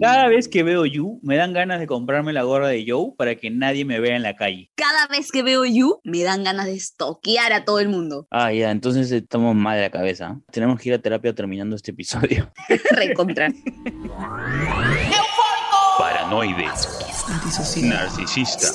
[0.00, 3.34] Cada vez que veo You, me dan ganas de comprarme la gorra de Joe para
[3.34, 4.70] que nadie me vea en la calle.
[4.76, 8.26] Cada vez que veo You, me dan ganas de estoquear a todo el mundo.
[8.30, 10.40] Ah, ya, entonces estamos mal de la cabeza.
[10.52, 12.50] Tenemos que ir a terapia terminando este episodio.
[12.92, 13.52] Recontra.
[15.98, 16.66] Paranoide.
[17.82, 18.68] Narcisista.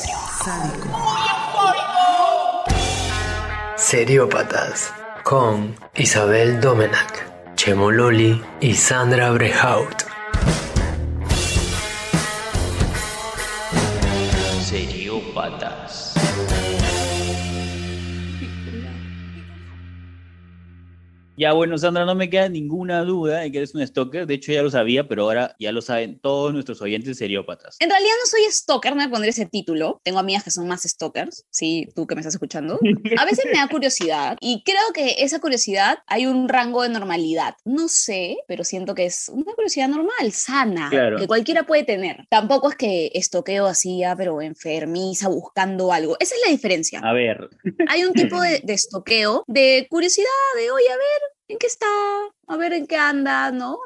[3.78, 4.94] Seriópatas
[5.24, 10.04] con Isabel Domenac, Chemo Loli y Sandra Brehaut.
[14.62, 16.14] Seriópatas.
[21.36, 24.28] Ya, bueno, Sandra, no me queda ninguna duda de que eres un stalker.
[24.28, 27.76] De hecho, ya lo sabía, pero ahora ya lo saben todos nuestros oyentes seriópatas.
[27.80, 30.00] En realidad no soy stalker, no me pondré ese título.
[30.04, 32.80] Tengo amigas que son más stalkers, sí, tú que me estás escuchando.
[33.18, 37.56] A veces me da curiosidad y creo que esa curiosidad hay un rango de normalidad.
[37.66, 41.18] No sé, pero siento que es una curiosidad normal, sana, Claro.
[41.18, 42.28] que cualquiera puede tener.
[42.30, 46.16] Tampoco es que estoqueo así, ya, pero enfermiza, buscando algo.
[46.20, 47.00] Esa es la diferencia.
[47.04, 47.50] A ver,
[47.88, 51.88] Hay un tipo de, de estoqueo, de curiosidad, de, oye, a ver, ¿en qué está?
[52.48, 53.52] A ver, ¿en qué anda?
[53.52, 53.78] ¿No?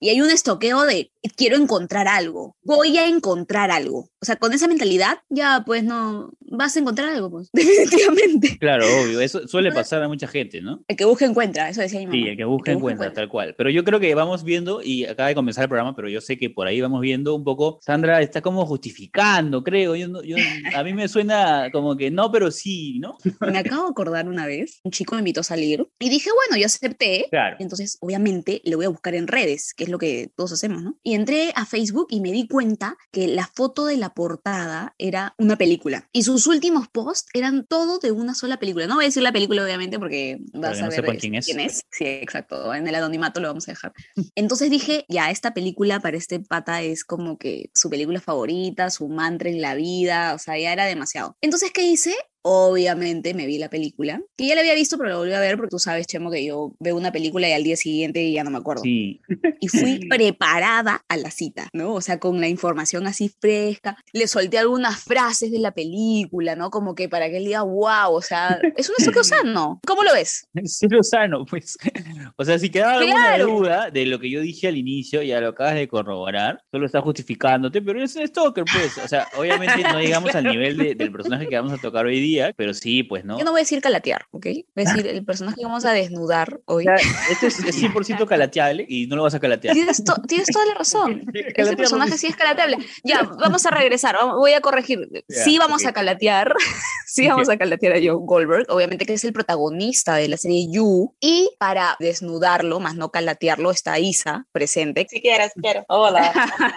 [0.00, 4.10] Y hay un estoqueo de, quiero encontrar algo, voy a encontrar algo.
[4.20, 8.58] O sea, con esa mentalidad, ya pues no, vas a encontrar algo, pues, definitivamente.
[8.58, 10.84] claro, obvio, eso suele pasar a mucha gente, ¿no?
[10.88, 12.18] El que busca encuentra, eso decía mi mamá.
[12.18, 13.54] Sí, el que busca encuentra, tal cual.
[13.56, 16.36] Pero yo creo que vamos viendo, y acaba de comenzar el programa, pero yo sé
[16.38, 19.96] que por ahí vamos viendo un poco, Sandra está como justificando, creo.
[19.96, 20.36] Yo, yo-
[20.74, 23.16] a mí me suena como que no, pero sí, ¿no?
[23.40, 26.60] Me acabo de acordar una vez, un chico me invitó a salir y dije, bueno,
[26.60, 27.26] yo acepté.
[27.30, 27.56] Claro.
[27.60, 30.96] Entonces, obviamente, le voy a buscar en redes, que es lo que todos hacemos, ¿no?
[31.02, 35.34] Y entré a Facebook y me di cuenta que la foto de la portada era
[35.38, 36.08] una película.
[36.12, 38.86] Y sus últimos posts eran todo de una sola película.
[38.86, 41.46] No voy a decir la película, obviamente, porque vas que a no ver quién es.
[41.46, 41.82] quién es.
[41.90, 42.74] Sí, exacto.
[42.74, 43.92] En el anonimato lo vamos a dejar.
[44.34, 49.08] Entonces dije, ya, esta película para este pata es como que su película favorita, su
[49.08, 51.36] mantra en la vida, o sea, ya era demasiado.
[51.40, 52.14] Entonces, ¿qué hice?
[52.46, 55.56] Obviamente me vi la película, que ya la había visto, pero la volví a ver
[55.56, 58.50] porque tú sabes, Chemo, que yo veo una película y al día siguiente ya no
[58.50, 58.82] me acuerdo.
[58.82, 59.22] Sí.
[59.60, 61.94] Y fui preparada a la cita, ¿no?
[61.94, 63.96] O sea, con la información así fresca.
[64.12, 66.68] Le solté algunas frases de la película, ¿no?
[66.70, 69.80] Como que para que él diga, wow, o sea, es un estoqueo sano.
[69.86, 70.46] ¿Cómo lo ves?
[70.64, 71.78] Sí, lo sano, pues.
[72.36, 73.46] O sea, si quedaba alguna Claro.
[73.46, 77.02] duda de lo que yo dije al inicio, ya lo acabas de corroborar, solo estás
[77.02, 78.98] justificándote, pero eres un stalker, pues.
[78.98, 82.20] O sea, obviamente no llegamos al nivel de- del personaje que vamos a tocar hoy
[82.20, 83.38] día, pero sí, pues, ¿no?
[83.38, 84.46] Yo no voy a decir calatear, ¿ok?
[84.74, 86.86] Voy a decir el personaje que vamos a desnudar hoy.
[86.88, 89.74] O sea, esto es, es 100% calateable y no lo vas a calatear.
[89.74, 91.22] Tienes, to- tienes toda la razón.
[91.34, 92.78] Ese Calatear personaje sí es calateable.
[93.02, 94.16] Ya, vamos a regresar.
[94.36, 94.98] Voy a corregir.
[95.28, 96.54] Ya, Sí vamos a calatear.
[97.06, 98.66] Sí vamos a calatear a Joe Goldberg.
[98.70, 101.14] Obviamente que es el protagonista de la serie You.
[101.20, 105.06] Y para desnudarlo, más no calatearlo, está Isa presente.
[105.08, 105.84] Si quieres, quiero.
[105.88, 106.32] Hola,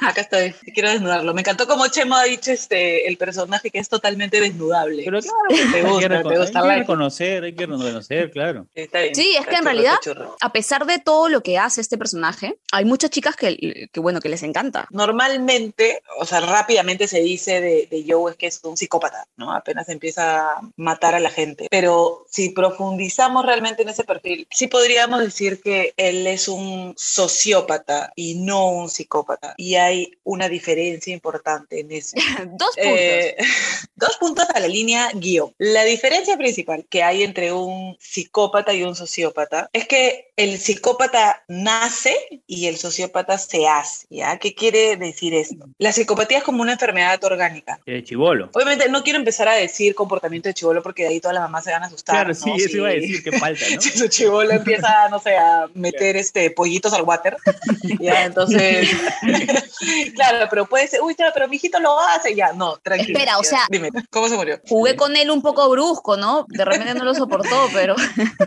[0.07, 0.53] acá estoy.
[0.75, 1.33] Quiero desnudarlo.
[1.33, 5.03] Me encantó como Chemo ha dicho este, el personaje que es totalmente desnudable.
[5.05, 8.31] Pero claro, Te hay que gusta, recono- te gusta hay que reconocer, hay que reconocer,
[8.31, 8.67] claro.
[8.75, 9.15] Está bien.
[9.15, 9.97] Sí, es que en realidad-.
[10.41, 14.19] A pesar de todo lo que hace este personaje, hay muchas chicas que, que bueno,
[14.19, 14.87] que les encanta.
[14.91, 19.51] Normalmente, o sea, rápidamente se dice de, de Joe es que es un psicópata, ¿no?
[19.53, 21.67] Apenas empieza a matar a la gente.
[21.69, 28.11] Pero si profundizamos realmente en ese perfil, sí podríamos decir que él es un sociópata
[28.15, 29.53] y no un psicópata.
[29.57, 32.15] Y hay una diferencia importante en eso.
[32.47, 32.75] Dos puntos.
[32.77, 33.35] Eh,
[33.95, 35.09] dos puntos a la línea
[35.57, 41.43] La diferencia principal que hay entre un psicópata y un sociópata es que el psicópata
[41.47, 42.15] nace
[42.45, 44.05] y el sociópata se hace.
[44.09, 44.37] ¿ya?
[44.37, 45.65] ¿Qué quiere decir esto?
[45.77, 47.79] La psicopatía es como una enfermedad orgánica.
[47.85, 48.49] El chivolo.
[48.53, 51.63] Obviamente no quiero empezar a decir comportamiento de chivolo porque de ahí todas las mamás
[51.63, 52.15] se van a asustar.
[52.15, 52.35] Claro, ¿no?
[52.35, 53.81] sí, eso Si- iba a decir que falta, ¿no?
[53.81, 57.35] si su chivolo empieza, no sé, a meter este pollitos al water,
[57.99, 58.89] ya, entonces,
[60.15, 63.17] claro, pero puede ser, uy, pero mi hijito lo hace, ya, no, tranquilo.
[63.17, 63.49] Espera, o ya.
[63.49, 64.59] sea- Dime, ¿cómo se murió?
[64.67, 66.45] Jugué con él un poco brusco, ¿no?
[66.49, 67.95] De repente no lo soportó, pero...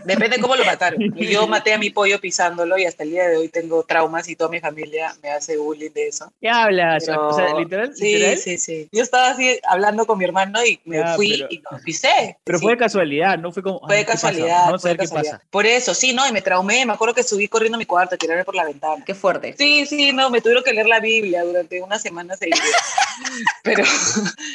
[0.05, 0.99] Depende cómo lo mataron.
[1.17, 4.35] Yo maté a mi pollo pisándolo y hasta el día de hoy tengo traumas y
[4.35, 6.31] toda mi familia me hace bullying de eso.
[6.41, 7.03] ¿Qué hablas?
[7.05, 8.37] Pero- O sea, literal, Sí, literal.
[8.37, 8.89] sí, sí.
[8.91, 12.37] Yo estaba así hablando con mi hermano y me fui pero- y lo pisé.
[12.43, 12.63] Pero Sí.
[12.63, 13.79] fue de casualidad, no fue como.
[13.81, 15.41] Fue casualidad, Vamos a ver qué pasa.
[15.49, 18.15] Por eso, sí, no, y me traumé, me acuerdo que subí corriendo a mi cuarto
[18.15, 19.03] a tirarme por la ventana.
[19.05, 19.55] Qué fuerte.
[19.57, 22.57] Sí, sí, no, me tuvieron que leer la Biblia durante una semana seguida.
[23.63, 23.83] Pero,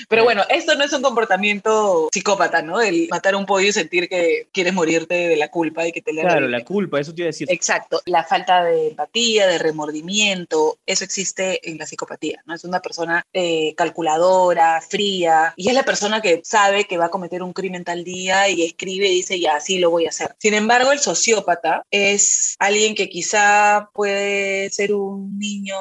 [0.08, 2.80] pero bueno, esto no es un comportamiento psicópata, ¿no?
[2.80, 6.02] El matar a un pollo y sentir que quieres morirte de la culpa y que
[6.02, 7.48] te le Claro, la culpa, eso te iba a decir.
[7.50, 12.54] Exacto, la falta de empatía, de remordimiento, eso existe en la psicopatía, ¿no?
[12.54, 17.10] Es una persona eh, calculadora, fría, y es la persona que sabe que va a
[17.10, 20.34] cometer un crimen tal día y escribe y dice, ya, sí lo voy a hacer.
[20.38, 25.76] Sin embargo, el sociópata es alguien que quizá puede ser un niño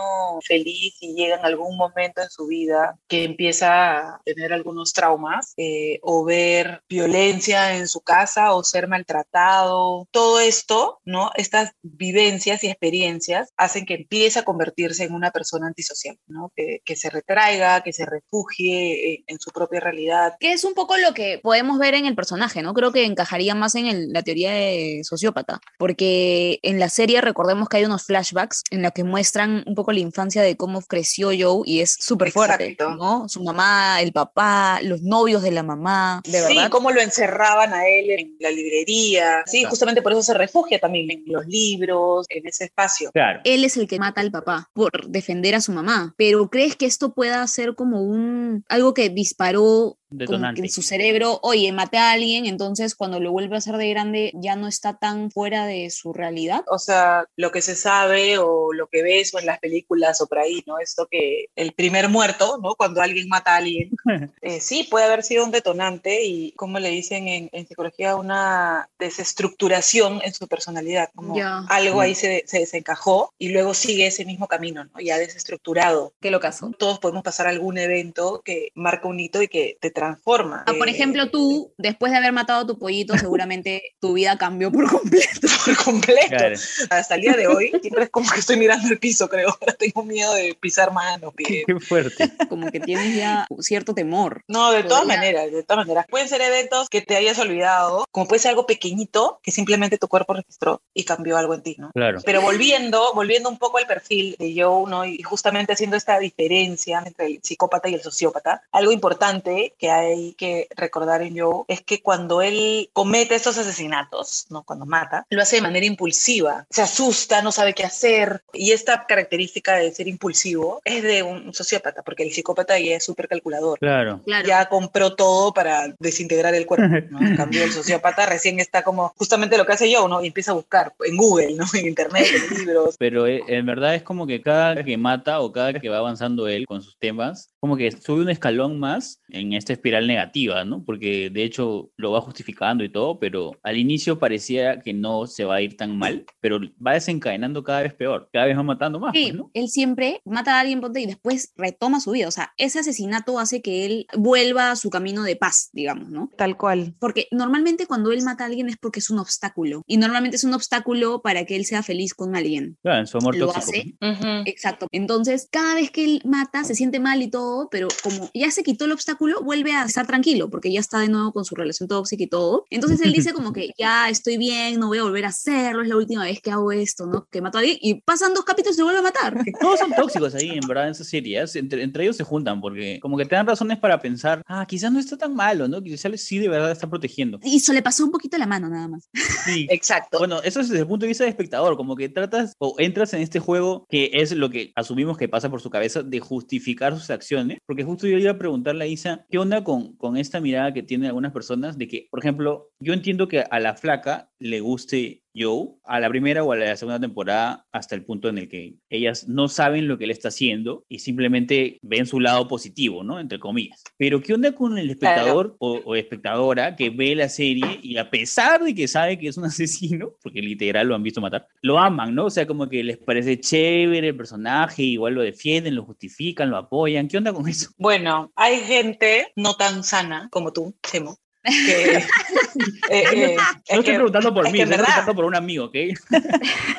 [0.45, 5.53] feliz y llega en algún momento en su vida que empieza a tener algunos traumas
[5.57, 10.07] eh, o ver violencia en su casa o ser maltratado.
[10.11, 11.31] Todo esto, ¿no?
[11.35, 16.51] Estas vivencias y experiencias hacen que empiece a convertirse en una persona antisocial, ¿no?
[16.55, 20.35] Que, que se retraiga, que se refugie en, en su propia realidad.
[20.39, 22.73] Que es un poco lo que podemos ver en el personaje, ¿no?
[22.73, 27.67] Creo que encajaría más en el- la teoría de sociópata, porque en la serie recordemos
[27.69, 31.29] que hay unos flashbacks en los que muestran un poco la infancia de cómo creció
[31.37, 32.77] Joe y es súper fuerte.
[32.97, 33.27] ¿no?
[33.29, 36.69] Su mamá, el papá, los novios de la mamá, de sí, verdad.
[36.69, 39.43] cómo lo encerraban a él en la librería.
[39.45, 39.69] Sí, Claro.
[39.71, 43.11] justamente por eso se refugia también en los libros, en ese espacio.
[43.11, 43.41] Claro.
[43.43, 46.85] Él es el que mata al papá por defender a su mamá, pero ¿crees que
[46.85, 50.61] esto pueda ser como un algo que disparó como que Detonante.
[50.61, 54.31] en su cerebro, oye, maté a alguien, entonces cuando lo vuelve a hacer de grande
[54.35, 56.63] ya no está tan fuera de su realidad.
[56.69, 60.27] O sea, lo que se sabe o lo que ves o en las películas o
[60.27, 60.79] por ahí, ¿no?
[60.79, 62.75] Esto que el primer muerto, ¿no?
[62.75, 63.91] Cuando alguien mata a alguien,
[64.41, 68.89] eh, sí, puede haber sido un detonante y, como le dicen en, en psicología, una
[68.99, 71.59] desestructuración en su personalidad, como Ya.
[71.69, 74.99] algo ahí se, se desencajó y luego sigue ese mismo camino, ¿no?
[75.01, 76.13] Ya desestructurado.
[76.21, 76.71] ¿Qué lo caso?
[76.77, 80.63] Todos podemos pasar algún evento que marca un hito y que te transforma.
[80.67, 84.37] Ah, por Eh, ejemplo, tú, después de haber matado a tu pollito, seguramente tu vida
[84.37, 85.47] cambió por completo.
[85.65, 86.27] por completo.
[86.29, 86.55] Claro.
[86.91, 89.49] Hasta el día de hoy, siempre es como que estoy mirando el piso, creo.
[89.59, 91.33] Ahora tengo miedo de pisar manos.
[91.35, 92.31] Qué fuerte.
[92.49, 94.43] Como que tienes ya cierto temor.
[94.47, 96.05] No, de todas Podría- maneras, de todas maneras.
[96.09, 100.07] Pueden ser eventos que te hayas olvidado, como puede ser algo pequeñito que simplemente tu
[100.07, 101.91] cuerpo registró y cambió algo en ti, ¿no?
[101.93, 102.19] Claro.
[102.25, 105.05] Pero volviendo, volviendo un poco al perfil de Joe, ¿no?
[105.05, 110.33] Y justamente haciendo esta diferencia entre el psicópata y el sociópata, algo importante que hay
[110.33, 114.63] que recordar en Joe es que cuando él comete estos asesinatos, ¿no?
[114.63, 116.65] Cuando mata, lo hace de manera impulsiva.
[116.69, 118.43] Se asusta, no sabe qué hacer.
[118.53, 123.03] Y esta característica de ser impulsivo es de un sociópata, porque el psicópata ya es
[123.03, 124.21] súper calculador Claro.
[124.25, 124.47] Claro.
[124.47, 127.25] ya compró todo para desintegrar el cuerpo, ¿no?
[127.25, 130.23] En cambio, el sociópata recién está como justamente lo que hace yo, ¿no?
[130.23, 131.65] Y empieza a buscar en Google, ¿no?
[131.73, 132.95] En internet, en libros.
[132.99, 136.47] Pero eh, en verdad es como que cada que mata o cada que va avanzando
[136.47, 140.83] él con sus temas, como que sube un escalón más en esta espiral negativa, ¿no?
[140.83, 145.45] Porque de hecho lo va justificando y todo, pero al inicio parecía que no se
[145.45, 148.99] va a ir tan mal, pero va desencadenando cada vez peor, cada vez va matando
[148.99, 149.51] más, Sí, pues, ¿no?
[149.53, 152.27] él siempre mata a alguien ponte, y después retoma su vida.
[152.27, 156.31] O sea, ese asesinato hace que él vuelva a su camino de paz, digamos, ¿no?
[156.37, 156.95] Tal cual.
[156.99, 159.83] Porque normalmente cuando él mata a alguien es porque es un obstáculo.
[159.87, 162.77] Y normalmente es un obstáculo para que él sea feliz con alguien.
[162.81, 163.69] Claro, en su amor Lo tóxico.
[163.69, 163.95] hace.
[163.99, 164.43] pues, ¿no?
[164.45, 164.87] Exacto.
[164.91, 168.63] Entonces, cada vez que él mata, se siente mal y todo, pero como ya se
[168.63, 171.87] quitó el obstáculo, vuelve a estar tranquilo, porque ya está de nuevo con su relación
[171.87, 172.65] tóxica y todo.
[172.69, 175.89] Entonces él dice como que ya estoy bien, no voy a volver a hacerlo, es
[175.89, 177.27] la última vez que hago esto, ¿no?
[177.31, 179.37] Que mato a alguien y pasan dos capítulos y se vuelve a matar.
[179.59, 181.55] Todos son tóxicos ahí, en verdad, en esas series.
[181.55, 184.91] Entre, entre ellos se juntan porque como que te dan razones para pensar, ah, quizás
[184.91, 185.81] no está tan malo, ¿no?
[185.81, 187.39] Quizás sí de verdad está protegiendo.
[187.43, 189.09] Y se le pasó un poquito la mano nada más.
[189.45, 189.67] Sí.
[189.69, 190.19] Exacto.
[190.19, 193.13] Bueno, eso es desde el punto de vista del espectador, como que tratas o entras
[193.13, 196.97] en este juego que es lo que asumimos que pasa por su cabeza de justificar
[196.97, 200.39] sus acciones, porque justo yo iba a preguntarle a Isa, ¿qué onda con, con esta
[200.39, 204.31] mirada que tienen algunas personas de que, por ejemplo, yo entiendo que a la flaca
[204.39, 208.37] le guste Joe a la primera o a la segunda temporada hasta el punto en
[208.37, 212.47] el que ellas no saben lo que él está haciendo y simplemente ven su lado
[212.47, 213.19] positivo, ¿no?
[213.19, 213.83] Entre comillas.
[213.97, 218.09] Pero ¿qué onda con el espectador o, o espectadora que ve la serie y a
[218.09, 221.79] pesar de que sabe que es un asesino, porque literal lo han visto matar, lo
[221.79, 222.25] aman, ¿no?
[222.25, 226.57] O sea, como que les parece chévere el personaje, igual lo defienden, lo justifican, lo
[226.57, 227.07] apoyan.
[227.07, 227.69] ¿Qué onda con eso?
[227.77, 231.97] Bueno, hay gente no tan sana como tú, Chemo, que...
[232.89, 235.65] eh, eh, No es estoy que- preguntando por es mí, estoy preguntando por un amigo,
[235.65, 235.75] ¿ok?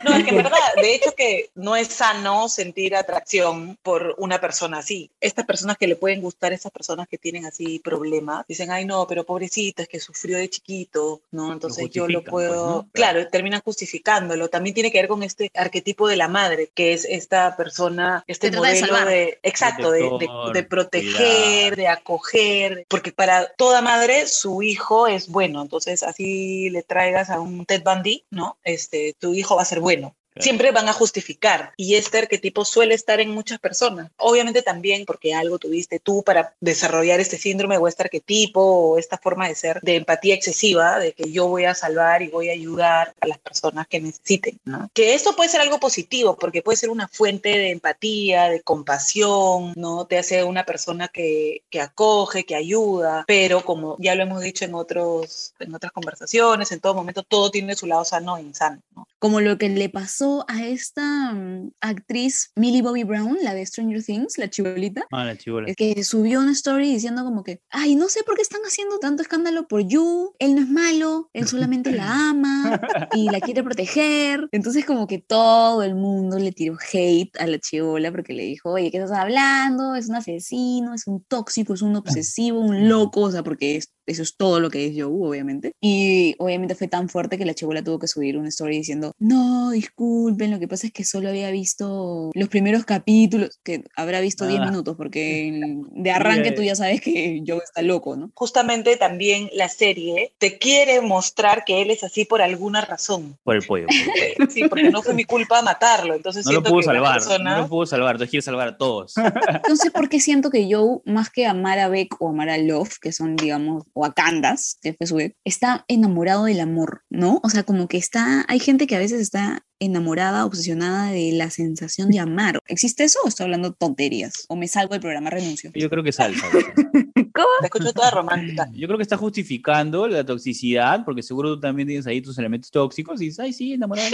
[0.04, 4.40] No, es que en verdad, de hecho que no es sano sentir atracción por una
[4.40, 5.10] persona así.
[5.20, 9.06] Estas personas que le pueden gustar, esas personas que tienen así problemas, dicen, ay no,
[9.06, 11.52] pero pobrecito, es que sufrió de chiquito, ¿no?
[11.52, 12.66] Entonces yo lo pues, puedo...
[12.66, 12.88] ¿no?
[12.92, 14.48] Claro, terminan justificándolo.
[14.48, 18.50] También tiene que ver con este arquetipo de la madre, que es esta persona, este
[18.50, 19.38] de modelo de...
[19.42, 21.76] Exacto, de, de- Protector, de proteger, cuidar.
[21.76, 27.40] de acoger, porque para toda madre su hijo es bueno, entonces así le traigas a
[27.40, 28.58] un Ted Bundy, ¿no?
[28.64, 30.16] Este, tu hijo va a ser bueno.
[30.38, 31.72] Siempre van a justificar.
[31.76, 34.10] Y este arquetipo suele estar en muchas personas.
[34.16, 39.18] Obviamente también porque algo tuviste tú para desarrollar este síndrome o este arquetipo o esta
[39.18, 42.52] forma de ser de empatía excesiva, de que yo voy a salvar y voy a
[42.52, 44.58] ayudar a las personas que necesiten.
[44.64, 44.90] ¿no?
[44.92, 49.72] Que esto puede ser algo positivo porque puede ser una fuente de empatía, de compasión,
[49.76, 50.06] ¿no?
[50.06, 54.64] Te hace una persona que, que acoge, que ayuda, pero como ya lo hemos dicho
[54.64, 58.80] en, otros, en otras conversaciones, en todo momento todo tiene su lado sano e insano.
[58.94, 59.06] ¿no?
[59.18, 64.02] Como lo que le pasó a esta mm, actriz Millie Bobby Brown, la de Stranger
[64.02, 65.72] Things, la chibolita, Ah, la chibola.
[65.74, 69.22] que subió una story diciendo como que, ay, no sé por qué están haciendo tanto
[69.22, 72.80] escándalo por Yu, él no es malo, él solamente la ama
[73.12, 74.48] y la quiere proteger.
[74.52, 78.70] Entonces como que todo el mundo le tiró hate a la chibola porque le dijo,
[78.72, 79.94] oye, ¿qué estás hablando?
[79.94, 83.92] Es un asesino, es un tóxico, es un obsesivo, un loco, o sea, porque es-
[84.06, 85.72] eso es todo lo que es Joe, obviamente.
[85.80, 89.70] Y obviamente fue tan fuerte que la chibola tuvo que subir una story diciendo, no,
[89.70, 94.46] disculpen, lo que pasa es que solo había visto los primeros capítulos, que habrá visto
[94.46, 94.64] 10 Ah.
[94.70, 95.50] minutos, porque
[95.92, 98.30] de arranque tú ya sabes que Joe está loco, ¿no?
[98.34, 103.36] Justamente también la serie te quiere mostrar que él es así por alguna razón.
[103.44, 103.86] Por el pollo.
[103.86, 104.22] por el pollo.
[104.22, 106.14] Eh, Sí, porque no fue mi culpa matarlo.
[106.14, 107.14] Entonces No lo pudo que salvar.
[107.14, 108.12] persona- No lo pudo salvar.
[108.14, 109.12] Entonces quiere salvar a todos.
[109.12, 112.98] Sé por qué siento que Joe, más que amar a Beck o amar a Love,
[113.00, 117.40] que son, digamos, o a Candace, que fue su está enamorado del amor, ¿no?
[117.42, 121.50] O sea, como que está, hay gente que a veces está enamorada, obsesionada de la
[121.50, 122.58] sensación de amar.
[122.66, 124.44] ¿Existe eso o estoy hablando tonterías?
[124.48, 125.70] ¿O me salgo del programa, renuncio?
[125.74, 126.46] Yo creo que salsa.
[127.60, 128.68] Te escucho toda romántica.
[128.72, 132.70] Yo creo que está justificando la toxicidad, porque seguro tú también tienes ahí tus elementos
[132.70, 134.08] tóxicos y dices, ay, sí, enamorado.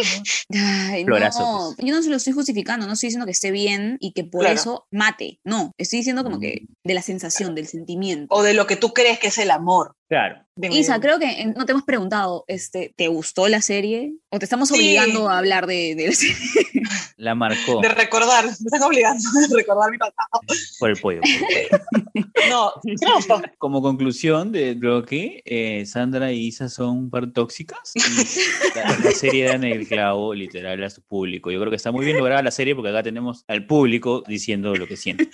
[0.51, 0.59] ¿no?".
[0.61, 3.97] Ay, Florazo, no, yo no se lo estoy justificando, no estoy diciendo que esté bien
[4.01, 4.55] y que por Claro.
[4.55, 8.27] eso mate, no, estoy diciendo como que de la sensación, del sentimiento.
[8.35, 9.95] O de lo que tú crees que es el amor.
[10.13, 10.45] Claro.
[10.55, 14.13] Dime, Isa, creo que no te hemos preguntado, este, ¿te gustó la serie?
[14.29, 14.75] ¿O te estamos Sí.
[14.75, 16.37] obligando a hablar de, de la serie?
[17.17, 20.41] La marcó De recordar, me están obligando a recordar mi pasado.
[20.79, 21.21] por el pollo.
[21.21, 21.85] por el pollo.
[22.51, 27.93] No, creo que Como conclusión de bloque, eh, Sandra y Isa son un par tóxicas.
[27.95, 28.01] Y
[28.79, 31.51] la, la serie da en el clavo literal a su público.
[31.51, 34.75] Yo creo que está muy bien lograda la serie porque acá tenemos al público diciendo
[34.75, 35.29] lo que siente.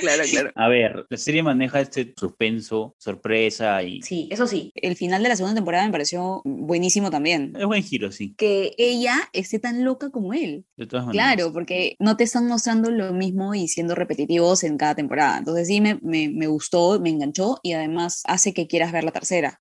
[0.00, 0.52] Claro, claro.
[0.54, 4.00] A ver, la serie maneja este suspenso, sorpresa y...
[4.02, 4.72] Sí, eso sí.
[4.74, 7.52] El final de la segunda temporada me pareció buenísimo también.
[7.58, 10.64] Es buen giro, sí, Que ella esté tan loca como él.
[10.76, 11.34] de todas maneras.
[11.34, 15.38] Claro, porque no te están mostrando lo mismo y siendo repetitivos en cada temporada.
[15.38, 19.12] Entonces sí, me, me, me gustó, me enganchó y además hace que quieras ver la
[19.12, 19.60] tercera.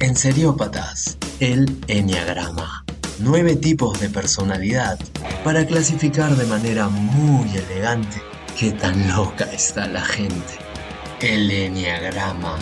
[0.00, 2.84] En Seriópatas, el Enneagrama.
[3.18, 4.98] Nueve tipos de personalidad
[5.44, 8.16] para clasificar de manera muy elegante
[8.58, 10.54] qué tan loca está la gente.
[11.20, 12.58] El Enneagrama.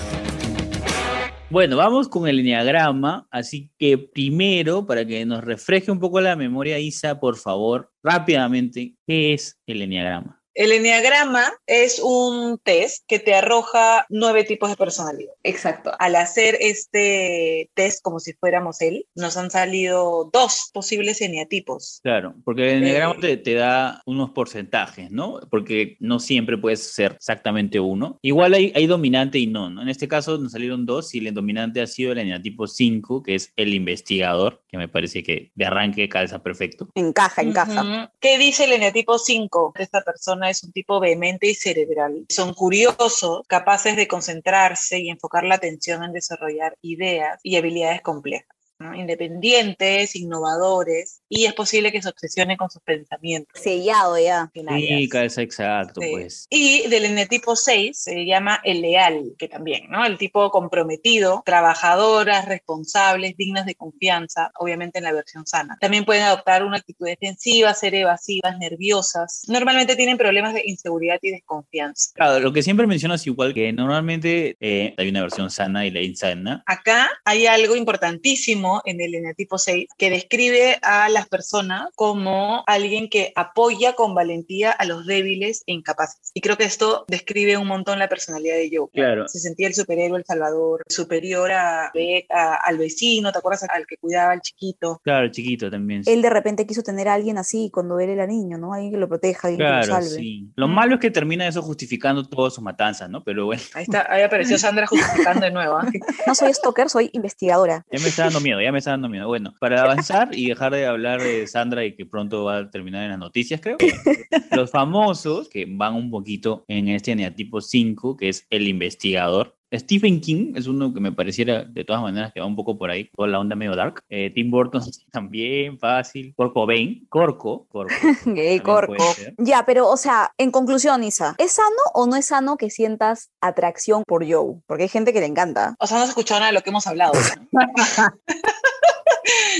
[1.51, 6.37] Bueno, vamos con el enneagrama, así que primero, para que nos refresque un poco la
[6.37, 10.38] memoria, Isa, por favor, rápidamente, ¿qué es el enneagrama?
[10.59, 15.33] El enneagrama es un test que te arroja nueve tipos de personalidad.
[15.45, 15.93] Exacto.
[16.01, 22.01] Al hacer este test como si fuéramos él, nos han salido dos posibles eneatipos.
[22.03, 23.21] Claro, porque el enneagrama Eh.
[23.21, 25.39] te, te da unos porcentajes, ¿no?
[25.49, 28.19] Porque no siempre puedes ser exactamente uno.
[28.21, 29.83] Igual hay, hay dominante y no, ¿no?
[29.83, 33.37] En este caso nos salieron dos y el dominante ha sido el eneatipo 5, que
[33.37, 36.89] es el investigador, que me parece que de arranque calza perfecto.
[36.97, 38.13] Encaja, encaja.
[38.19, 39.75] ¿Qué dice el eneatipo 5?
[39.79, 42.27] Esta persona es un tipo vehemente y cerebral.
[42.29, 48.49] Son curiosos, capaces de concentrarse y enfocar la atención en desarrollar ideas y habilidades complejas.
[48.95, 53.61] Independientes, innovadores, y es posible que se obsesione con sus pensamientos.
[53.61, 54.51] Sellado ya.
[54.55, 56.09] Sí, calza exacto, Sí.
[56.11, 56.47] pues.
[56.51, 60.05] Y del eneatipo 6 se llama el leal, que también, ¿no?
[60.05, 65.77] El tipo comprometido, trabajadoras, responsables, dignas de confianza, obviamente en la versión sana.
[65.81, 69.43] También pueden adoptar una actitud defensiva, ser evasivas, nerviosas.
[69.49, 72.11] Normalmente tienen problemas de inseguridad y desconfianza.
[72.15, 76.03] Claro, lo que siempre mencionas igual que normalmente eh, hay una versión sana y la
[76.03, 76.63] insana.
[76.67, 83.09] Acá hay algo importantísimo en el eneatipo 6 que describe a las personas como alguien
[83.09, 86.31] que apoya con valentía a los débiles e incapaces.
[86.35, 88.89] Y creo que esto describe un montón la personalidad de Joe.
[88.93, 89.29] Claro.
[89.29, 91.87] Se sentía el superhéroe, el salvador, superior a,
[92.31, 93.67] a- al vecino, ¿te acuerdas?
[93.69, 95.01] Al que cuidaba al chiquito.
[95.05, 96.05] Claro, chiquito también.
[96.05, 96.11] sí.
[96.13, 98.73] Él de repente quiso tener a alguien así cuando él era niño, ¿no?
[98.73, 100.21] Alguien que lo proteja, alguien que lo Claro, salve.
[100.21, 100.49] sí.
[100.57, 100.73] Lo Mm.
[100.75, 103.23] malo es que termina eso justificando todas sus matanzas, ¿no?
[103.25, 105.77] Pero bueno, Ahí está, ahí apareció Sandra justificando de nuevo.
[105.79, 105.87] ¿ah?
[106.27, 107.85] No soy stalker, soy investigadora.
[107.91, 109.27] ya me está dando miedo, ya me está dando miedo.
[109.27, 112.71] Bueno, para avanzar y dejar de hablar hablar de Sandra y que pronto va a
[112.71, 113.77] terminar en las noticias, creo.
[114.53, 119.59] Los famosos que van un poquito en este eneatipo 5, que es el investigador.
[119.75, 122.91] Stephen King es uno que me pareciera de todas maneras que va un poco por
[122.91, 124.03] ahí, toda la onda medio dark.
[124.09, 124.81] Eh, Tim Burton
[125.13, 126.33] también, fácil.
[126.37, 127.93] Corco Bain, Corco, Corco.
[128.25, 129.05] Gay corco.
[129.37, 133.31] Ya, pero, o sea, en conclusión, Isa, ¿es sano o no es sano que sientas
[133.41, 134.57] atracción por Joe?
[134.67, 135.75] Porque hay gente que le encanta.
[135.79, 137.13] O sea, no has escuchado nada de lo que hemos hablado.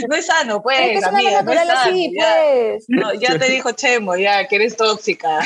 [0.09, 2.37] No es sano, pues, es que es una amiga, no es natural sano, así, ya.
[2.43, 2.85] pues.
[2.89, 5.41] No, ya te dijo Chemo, ya, que eres tóxica.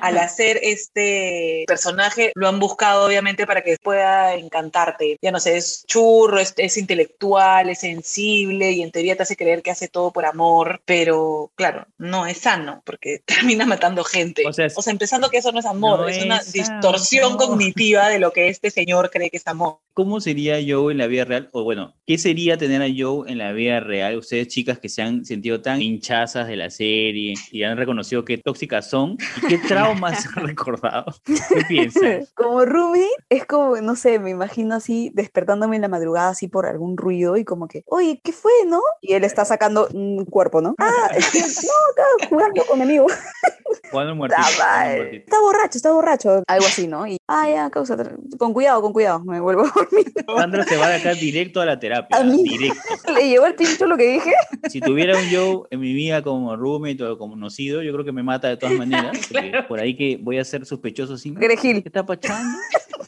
[0.00, 5.18] Al hacer este personaje, lo han buscado obviamente para que pueda encantarte.
[5.22, 9.36] Ya no sé, es churro, es, es intelectual, es sensible y en teoría te hace
[9.36, 14.42] creer que hace todo por amor, pero claro, no es sano porque termina matando gente.
[14.46, 17.46] O sea, es- empezando que eso no es amor, No es una es distorsión amor.
[17.46, 19.78] cognitiva de lo que este señor cree que es amor.
[19.94, 21.48] ¿Cómo sería Joe en la vida real?
[21.52, 24.16] O bueno, ¿qué sería tener a Joe en la vida real?
[24.16, 28.38] Ustedes, chicas, que se han sentido tan hinchazas de la serie y han reconocido qué
[28.38, 31.06] tóxicas son y qué traumas han recordado.
[31.24, 32.26] ¿Qué piensan?
[32.34, 36.66] Como Rumi, es como, no sé, me imagino así despertándome en la madrugada así por
[36.66, 38.80] algún ruido y como que, oye, ¿qué fue, no?
[39.00, 40.74] Y él está sacando un cuerpo, ¿no?
[40.78, 43.06] Ah, es que, no, estaba jugando con mi amigo.
[43.90, 44.42] Jugando muertito.
[44.42, 45.42] Está muertito.
[45.42, 46.42] Borracho, está borracho.
[46.46, 47.06] Algo así, ¿no?
[47.06, 47.96] Y, ah, ya, causa,
[48.38, 50.12] con cuidado, con cuidado, me vuelvo a dormir.
[50.36, 52.16] Sandra se va de acá directo a la terapia.
[52.16, 52.42] A mí.
[52.42, 52.80] Directo.
[53.14, 54.32] Le llevó el pincho lo que dije.
[54.68, 58.12] Si tuviera un Joe en mi vida como roommate o como conocido, yo creo que
[58.12, 59.18] me mata de todas maneras.
[59.68, 61.36] Por ahí que voy a ser sospechoso sin.
[61.36, 62.58] ¿Qué está pachando?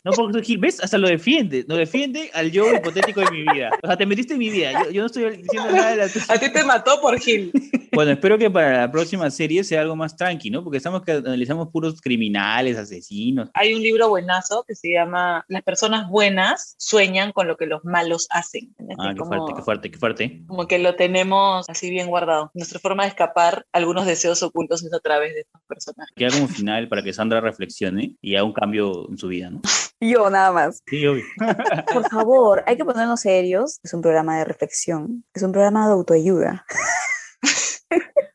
[0.05, 0.83] No, porque ¿ves?
[0.83, 1.65] Hasta lo defiende.
[1.67, 3.71] Lo defiende al yo hipotético de mi vida.
[3.83, 4.73] O sea, te metiste en mi vida.
[4.85, 6.25] Yo, yo no estoy diciendo nada de la tuya.
[6.29, 7.51] A ti te mató por Gil.
[7.93, 10.63] Bueno, espero que para la próxima serie sea algo más tranqui, ¿no?
[10.63, 13.49] Porque estamos que analizamos puros criminales, asesinos.
[13.55, 17.85] Hay un libro buenazo que se llama Las personas buenas sueñan con lo que los
[17.85, 18.75] malos hacen.
[18.99, 20.43] Ah, qué como- fuerte, qué fuerte, qué fuerte.
[20.47, 22.51] Como que lo tenemos así bien guardado.
[22.53, 26.13] Nuestra forma de escapar a algunos deseos ocultos es a través de estos personajes.
[26.15, 29.63] Queda como final para que Sandra reflexione y haga un cambio en su vida, ¿no?
[30.11, 30.83] Yo nada más.
[30.87, 31.25] Sí, obvio.
[31.93, 33.81] Por favor, hay que ponernos serios.
[33.83, 35.25] Es un programa de reflexión.
[35.33, 36.67] Es un programa de autoayuda.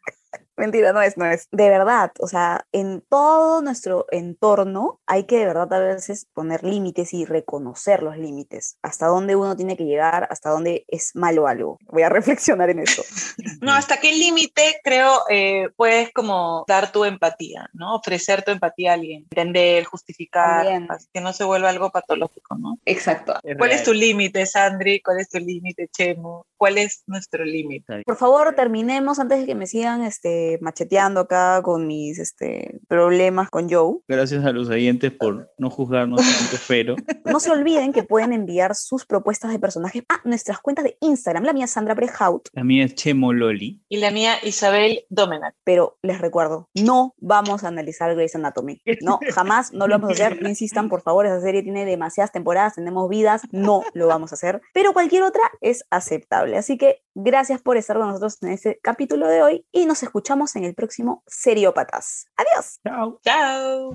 [0.60, 1.48] Mentira, no es, no es.
[1.52, 6.64] De verdad, o sea, en todo nuestro entorno hay que de verdad a veces poner
[6.64, 8.78] límites y reconocer los límites.
[8.82, 11.78] Hasta dónde uno tiene que llegar, hasta dónde es malo algo.
[11.86, 13.04] Voy a reflexionar en eso.
[13.62, 17.96] No, hasta qué límite creo eh, puedes como dar tu empatía, ¿no?
[17.96, 20.88] Ofrecer tu empatía a alguien, entender, justificar, También.
[20.90, 22.80] así que no se vuelva algo patológico, ¿no?
[22.86, 23.34] Exacto.
[23.58, 25.02] ¿Cuál es tu límite, Sandri?
[25.02, 26.46] ¿Cuál es tu límite, Chemo?
[26.58, 28.04] ¿Cuál es nuestro límite?
[28.06, 33.50] Por favor, terminemos antes de que me sigan este, macheteando acá con mis este, problemas
[33.50, 34.00] con Joe.
[34.08, 36.96] Gracias a los oyentes por no juzgarnos tanto, pero
[37.26, 41.44] No se olviden que pueden enviar sus propuestas de personajes a nuestras cuentas de Instagram.
[41.44, 43.82] La mía es Sandra Brehout, la mía es Chemo Loli.
[43.90, 45.54] Y la mía, Isabel Domenach.
[45.64, 48.82] pero les recuerdo, no vamos a analizar Grey's Anatomy.
[49.02, 50.42] No, jamás no lo vamos a hacer.
[50.42, 54.36] No insistan, por favor, esa serie tiene demasiadas temporadas, tenemos vidas, no lo vamos a
[54.36, 54.62] hacer.
[54.74, 56.58] Pero cualquier otra es aceptable.
[56.58, 60.56] Así que gracias por estar con nosotros en este capítulo de hoy y nos escuchamos
[60.56, 62.28] en el próximo Seriópatas.
[62.36, 62.80] Adiós.
[62.84, 63.20] Chao.
[63.24, 63.94] Chao.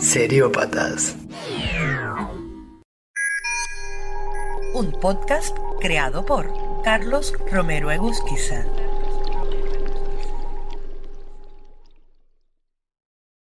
[0.00, 1.16] Seriópatas.
[4.74, 8.64] Un podcast creado por Carlos Romero Egusquiza.